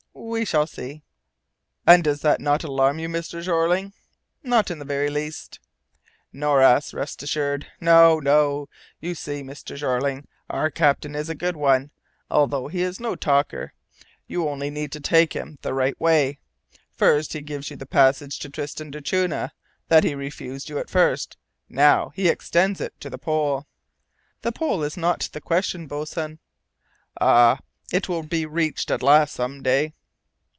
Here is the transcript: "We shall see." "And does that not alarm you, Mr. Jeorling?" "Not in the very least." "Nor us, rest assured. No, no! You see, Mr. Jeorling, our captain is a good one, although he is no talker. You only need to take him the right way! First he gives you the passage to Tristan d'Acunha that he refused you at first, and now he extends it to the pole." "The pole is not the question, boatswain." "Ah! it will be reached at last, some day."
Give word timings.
"We 0.13 0.43
shall 0.45 0.67
see." 0.67 1.03
"And 1.87 2.03
does 2.03 2.21
that 2.21 2.39
not 2.39 2.63
alarm 2.63 2.99
you, 2.99 3.07
Mr. 3.09 3.41
Jeorling?" 3.41 3.93
"Not 4.43 4.69
in 4.69 4.79
the 4.79 4.85
very 4.85 5.09
least." 5.09 5.59
"Nor 6.31 6.61
us, 6.61 6.93
rest 6.93 7.23
assured. 7.23 7.67
No, 7.79 8.19
no! 8.19 8.67
You 8.99 9.15
see, 9.15 9.41
Mr. 9.41 9.75
Jeorling, 9.75 10.27
our 10.49 10.69
captain 10.69 11.15
is 11.15 11.29
a 11.29 11.35
good 11.35 11.55
one, 11.55 11.91
although 12.29 12.67
he 12.67 12.81
is 12.81 12.99
no 12.99 13.15
talker. 13.15 13.73
You 14.27 14.47
only 14.47 14.69
need 14.69 14.91
to 14.93 14.99
take 14.99 15.33
him 15.33 15.57
the 15.61 15.73
right 15.73 15.99
way! 15.99 16.39
First 16.91 17.33
he 17.33 17.41
gives 17.41 17.69
you 17.69 17.77
the 17.77 17.85
passage 17.85 18.37
to 18.39 18.49
Tristan 18.49 18.91
d'Acunha 18.91 19.51
that 19.87 20.03
he 20.03 20.15
refused 20.15 20.69
you 20.69 20.77
at 20.77 20.89
first, 20.89 21.37
and 21.67 21.77
now 21.77 22.09
he 22.15 22.27
extends 22.27 22.79
it 22.81 22.99
to 23.01 23.09
the 23.09 23.17
pole." 23.17 23.65
"The 24.41 24.51
pole 24.51 24.83
is 24.83 24.97
not 24.97 25.29
the 25.33 25.41
question, 25.41 25.87
boatswain." 25.87 26.39
"Ah! 27.19 27.59
it 27.91 28.07
will 28.07 28.23
be 28.23 28.45
reached 28.45 28.91
at 28.91 29.03
last, 29.03 29.33
some 29.33 29.61
day." 29.63 29.93